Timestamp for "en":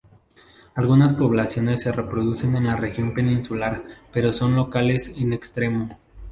2.55-2.65, 5.21-5.31